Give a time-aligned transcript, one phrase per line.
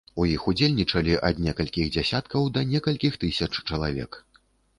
[0.21, 4.21] У іх удзельнічалі ад некалькіх дзясяткаў да некалькіх тысяч чалавек.